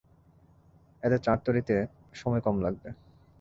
এতে 1.03 1.17
চার্ট 1.19 1.39
তৈরিতে 1.45 1.75
সময় 2.13 2.41
কম 2.41 2.55
লাগবে। 2.61 2.89